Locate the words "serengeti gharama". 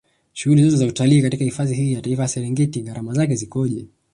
2.27-3.13